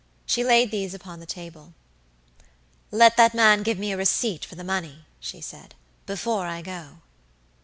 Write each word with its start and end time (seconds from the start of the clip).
She 0.25 0.43
laid 0.43 0.71
these 0.71 0.95
upon 0.95 1.19
the 1.19 1.27
table. 1.27 1.75
"Let 2.89 3.17
that 3.17 3.35
man 3.35 3.61
give 3.61 3.77
me 3.77 3.91
a 3.91 3.97
receipt 3.97 4.43
for 4.43 4.55
the 4.55 4.63
money," 4.63 5.05
she 5.19 5.41
said, 5.41 5.75
"before 6.07 6.47
I 6.47 6.63
go." 6.63 7.01